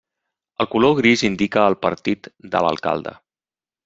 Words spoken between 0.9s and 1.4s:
gris